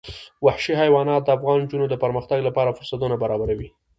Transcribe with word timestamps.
وحشي 0.45 0.73
حیوانات 0.81 1.21
د 1.23 1.29
افغان 1.37 1.57
نجونو 1.63 1.85
د 1.89 1.95
پرمختګ 2.03 2.39
لپاره 2.47 2.75
فرصتونه 2.77 3.15
برابروي. 3.23 3.69